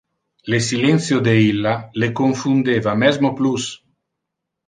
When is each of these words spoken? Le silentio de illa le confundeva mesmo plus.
Le 0.51 0.59
silentio 0.67 1.19
de 1.27 1.35
illa 1.49 1.73
le 2.03 2.09
confundeva 2.21 2.97
mesmo 3.05 3.33
plus. 3.43 3.67